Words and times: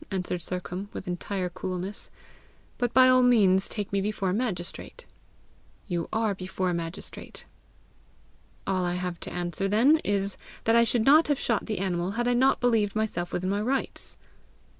answered 0.09 0.41
Sercombe, 0.41 0.89
with 0.93 1.05
entire 1.07 1.47
coolness. 1.47 2.09
"But 2.79 2.91
by 2.91 3.07
all 3.07 3.21
means 3.21 3.69
take 3.69 3.93
me 3.93 4.01
before 4.01 4.31
a 4.31 4.33
magistrate." 4.33 5.05
"You 5.85 6.09
are 6.11 6.33
before 6.33 6.71
a 6.71 6.73
magistrate." 6.73 7.45
"All 8.65 8.83
I 8.83 8.95
have 8.95 9.19
to 9.19 9.31
answer 9.31 9.67
then 9.67 9.97
is, 10.03 10.37
that 10.63 10.75
I 10.75 10.85
should 10.85 11.05
not 11.05 11.27
have 11.27 11.39
shot 11.39 11.67
the 11.67 11.77
animal 11.77 12.13
had 12.13 12.27
I 12.27 12.33
not 12.33 12.59
believed 12.59 12.95
myself 12.95 13.31
within 13.31 13.51
my 13.51 13.61
rights." 13.61 14.17